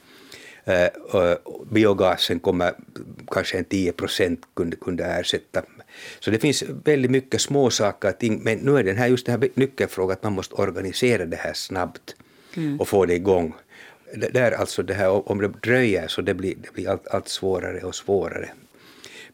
Eh, 0.64 0.88
biogasen 1.70 2.40
kommer 2.40 2.74
kanske 3.30 3.58
en 3.58 3.64
10 3.64 3.92
procent 3.92 4.40
kunde, 4.54 4.76
kunde 4.76 5.04
ersätta. 5.04 5.62
Så 6.20 6.30
det 6.30 6.38
finns 6.38 6.62
väldigt 6.84 7.10
mycket 7.10 7.40
små 7.40 7.70
saker, 7.70 8.14
men 8.20 8.58
nu 8.58 8.78
är 8.78 8.84
den 8.84 8.96
här 8.96 9.06
just 9.06 9.26
den 9.26 9.40
här 9.40 9.48
nyckelfrågan 9.54 10.12
att 10.12 10.22
man 10.22 10.32
måste 10.32 10.54
organisera 10.54 11.26
det 11.26 11.36
här 11.36 11.52
snabbt 11.52 12.16
mm. 12.56 12.80
och 12.80 12.88
få 12.88 13.06
det 13.06 13.14
igång. 13.14 13.54
Där 14.32 14.52
alltså 14.52 14.82
det 14.82 14.94
här, 14.94 15.30
om 15.30 15.38
det 15.38 15.48
dröjer 15.48 16.08
så 16.08 16.22
det 16.22 16.34
blir 16.34 16.54
det 16.62 16.72
blir 16.74 16.88
allt, 16.88 17.08
allt 17.08 17.28
svårare 17.28 17.80
och 17.80 17.94
svårare 17.94 18.50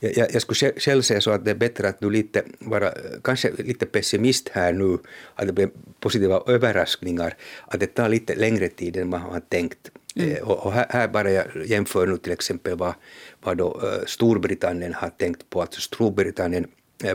jag, 0.00 0.34
jag 0.34 0.42
skulle 0.42 0.72
själv 0.76 1.02
säga 1.02 1.20
så 1.20 1.30
att 1.30 1.44
det 1.44 1.50
är 1.50 1.54
bättre 1.54 1.88
att 1.88 2.00
du 2.00 2.10
lite 2.10 2.42
vara 2.58 2.92
kanske 3.24 3.52
lite 3.58 3.86
pessimist 3.86 4.48
här 4.48 4.72
nu, 4.72 4.98
att 5.34 5.46
det 5.46 5.52
blir 5.52 5.70
positiva 6.00 6.42
överraskningar, 6.46 7.36
att 7.66 7.80
det 7.80 7.86
tar 7.86 8.08
lite 8.08 8.34
längre 8.34 8.68
tid 8.68 8.96
än 8.96 9.08
man 9.08 9.20
har 9.20 9.40
tänkt. 9.40 9.90
Mm. 10.16 10.42
Och 10.42 10.72
här, 10.72 10.86
här, 10.90 11.08
bara 11.08 11.30
jag 11.30 11.44
jämför 11.66 12.06
nu 12.06 12.16
till 12.16 12.32
exempel 12.32 12.76
vad, 12.76 12.94
vad 13.42 13.56
då 13.56 13.80
Storbritannien 14.06 14.94
har 14.94 15.10
tänkt 15.10 15.50
på. 15.50 15.60
Alltså 15.60 15.80
Storbritannien 15.80 16.66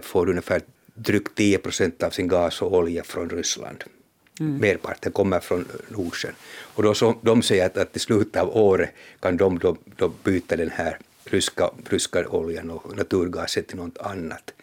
får 0.02 0.30
ungefär 0.30 0.62
drygt 0.96 1.36
10 1.36 1.58
procent 1.58 2.04
av 2.04 2.10
sin 2.10 2.28
gas 2.28 2.62
och 2.62 2.74
olja 2.74 3.04
från 3.04 3.30
Ryssland. 3.30 3.84
Mm. 4.40 4.58
Merparten 4.58 5.12
kommer 5.12 5.40
från 5.40 5.66
Nordsjön. 5.88 6.34
Och 6.76 6.84
då 6.84 6.94
så, 6.94 7.16
de 7.22 7.42
säger 7.42 7.66
att, 7.66 7.78
att 7.78 7.96
i 7.96 8.00
slutet 8.00 8.42
av 8.42 8.58
året 8.58 8.90
kan 9.20 9.38
de 9.38 9.60
då, 9.60 9.78
då 9.96 10.12
byta 10.24 10.56
den 10.56 10.70
här 10.70 10.98
ryska, 11.26 11.70
ryska 11.90 12.30
oljan 12.30 12.70
och 12.70 12.98
naturgasen 12.98 13.64
till 13.64 13.78
något 13.78 13.98
annat. 13.98 14.54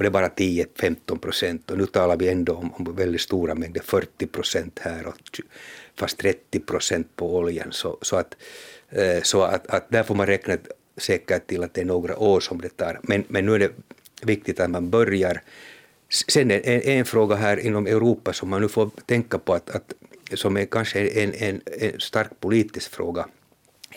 Och 0.00 0.02
det 0.02 0.08
är 0.08 0.10
bara 0.10 0.28
10-15 0.28 1.18
procent 1.18 1.70
och 1.70 1.78
nu 1.78 1.86
talar 1.86 2.16
vi 2.16 2.28
ändå 2.28 2.54
om, 2.54 2.74
om 2.74 2.96
väldigt 2.96 3.20
stora 3.20 3.54
mängder, 3.54 3.80
40 3.80 4.26
procent 4.26 4.78
här 4.78 5.06
och 5.06 5.40
fast 5.94 6.18
30 6.18 6.60
procent 6.60 7.16
på 7.16 7.36
oljan. 7.36 7.72
Så, 7.72 7.98
så, 8.02 8.16
att, 8.16 8.36
eh, 8.88 9.22
så 9.22 9.42
att, 9.42 9.66
att 9.66 9.90
där 9.90 10.02
får 10.02 10.14
man 10.14 10.26
räkna 10.26 10.56
säkert 10.96 11.46
till 11.46 11.62
att 11.62 11.74
det 11.74 11.80
är 11.80 11.84
några 11.84 12.18
år 12.18 12.40
som 12.40 12.60
det 12.60 12.68
tar. 12.68 13.00
Men, 13.02 13.24
men 13.28 13.46
nu 13.46 13.54
är 13.54 13.58
det 13.58 13.72
viktigt 14.22 14.60
att 14.60 14.70
man 14.70 14.90
börjar. 14.90 15.42
Sen 16.28 16.50
är 16.50 16.60
en, 16.64 16.80
en 16.80 17.04
fråga 17.04 17.36
här 17.36 17.60
inom 17.60 17.86
Europa 17.86 18.32
som 18.32 18.48
man 18.48 18.60
nu 18.60 18.68
får 18.68 18.90
tänka 19.06 19.38
på 19.38 19.54
att, 19.54 19.70
att 19.70 19.94
som 20.34 20.56
är 20.56 20.64
kanske 20.66 21.08
en, 21.08 21.34
en, 21.34 21.60
en 21.80 22.00
stark 22.00 22.40
politisk 22.40 22.90
fråga 22.90 23.26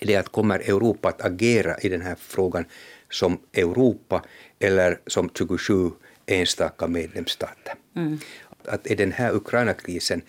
är 0.01 0.07
det 0.07 0.15
att 0.15 0.29
kommer 0.29 0.59
Europa 0.59 1.09
att 1.09 1.21
agera 1.21 1.77
i 1.77 1.89
den 1.89 2.01
här 2.01 2.15
frågan 2.19 2.65
som 3.09 3.37
Europa 3.53 4.23
eller 4.59 4.99
som 5.07 5.29
27 5.37 5.91
enstaka 6.25 6.87
medlemsstater. 6.87 7.73
Mm. 7.95 8.19
Att 8.65 8.87
är 8.87 8.95
den 8.95 9.11
här 9.11 9.35
Ukraina-krisen 9.35 10.21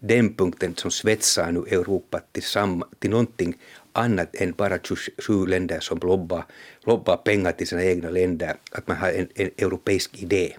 den 0.00 0.34
punkten 0.34 0.76
som 0.76 0.90
svetsar 0.90 1.52
nu 1.52 1.60
Europa 1.60 2.20
till, 2.32 2.42
samma, 2.42 2.86
till 2.98 3.10
någonting 3.10 3.54
annat 3.92 4.34
än 4.34 4.52
bara 4.52 4.78
27 4.78 5.46
länder 5.46 5.80
som 5.80 5.98
lobbar, 5.98 6.44
lobbar 6.84 7.16
pengar 7.16 7.52
till 7.52 7.66
sina 7.66 7.84
egna 7.84 8.10
länder, 8.10 8.56
att 8.72 8.88
man 8.88 8.96
har 8.96 9.10
en, 9.10 9.28
en 9.34 9.50
europeisk 9.58 10.22
idé. 10.22 10.56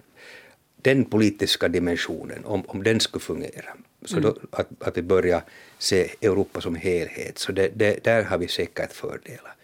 Den 0.82 1.04
politiska 1.04 1.68
dimensionen, 1.68 2.44
om, 2.44 2.62
om 2.66 2.82
den 2.82 3.00
skulle 3.00 3.22
fungera, 3.22 3.76
så 4.04 4.16
mm. 4.16 4.22
då, 4.22 4.36
att, 4.50 4.68
att 4.78 4.96
vi 4.96 5.02
börjar 5.02 5.42
se 5.78 6.10
Europa 6.20 6.60
som 6.60 6.74
helhet, 6.74 7.38
så 7.38 7.52
det, 7.52 7.70
det, 7.74 8.04
där 8.04 8.22
har 8.22 8.38
vi 8.38 8.48
säkert 8.48 8.92
fördelar. 8.92 9.54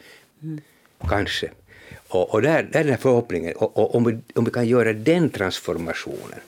Mm. 0.42 0.60
Kanske. 1.08 1.50
Och, 2.08 2.34
och 2.34 2.42
där, 2.42 2.62
där 2.72 2.80
är 2.80 2.84
den 2.84 2.98
förhoppningen, 2.98 3.56
och, 3.56 3.78
och, 3.78 3.94
om, 3.94 4.04
vi, 4.04 4.18
om 4.34 4.44
vi 4.44 4.50
kan 4.50 4.66
göra 4.66 4.92
den 4.92 5.30
transformationen, 5.30 6.40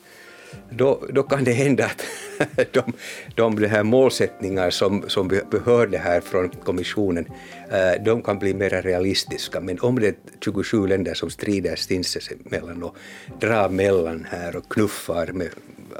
då, 0.70 1.02
då 1.12 1.22
kan 1.22 1.44
det 1.44 1.52
hända 1.52 1.84
att 1.84 2.02
de, 2.72 2.92
de, 3.34 3.60
de 3.60 3.66
här 3.66 3.82
målsättningar 3.82 4.70
som, 4.70 5.04
som 5.08 5.28
vi 5.28 5.40
hörde 5.64 5.98
här 5.98 6.20
från 6.20 6.48
kommissionen, 6.48 7.26
eh, 7.70 8.04
de 8.04 8.22
kan 8.22 8.38
bli 8.38 8.54
mer 8.54 8.82
realistiska. 8.82 9.60
Men 9.60 9.78
om 9.80 10.00
det 10.00 10.08
är 10.08 10.14
27 10.44 10.86
länder 10.86 11.14
som 11.14 11.30
strider 11.30 11.76
sinsemellan 11.76 12.82
och 12.82 12.96
drar 13.40 13.68
mellan 13.68 14.26
här 14.30 14.56
och 14.56 14.72
knuffar 14.72 15.26
med 15.26 15.48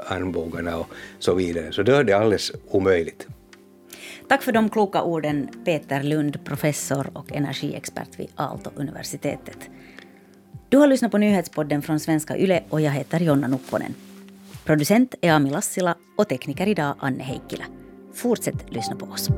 armbågarna 0.07 0.77
och 0.77 0.87
så 1.19 1.33
vidare, 1.33 1.71
så 1.71 1.83
då 1.83 1.91
är 1.91 2.03
det 2.03 2.13
alldeles 2.13 2.51
omöjligt. 2.67 3.27
Tack 4.27 4.43
för 4.43 4.51
de 4.51 4.69
kloka 4.69 5.01
orden, 5.01 5.47
Peter 5.65 6.03
Lund, 6.03 6.45
professor 6.45 7.09
och 7.13 7.31
energiexpert 7.31 8.19
vid 8.19 8.27
Aalto-universitetet. 8.35 9.57
Du 10.69 10.77
har 10.77 10.87
lyssnat 10.87 11.11
på 11.11 11.17
nyhetspodden 11.17 11.81
från 11.81 11.99
Svenska 11.99 12.37
Yle 12.37 12.63
och 12.69 12.81
jag 12.81 12.91
heter 12.91 13.19
Jonna 13.19 13.47
Nupponen. 13.47 13.93
Producent 14.65 15.15
är 15.21 15.33
Ami 15.33 15.49
Lassila 15.49 15.95
och 16.17 16.29
tekniker 16.29 16.67
idag 16.67 16.95
Anne 16.99 17.23
Heikkilä. 17.23 17.65
Fortsätt 18.13 18.73
lyssna 18.73 18.95
på 18.95 19.05
oss. 19.05 19.29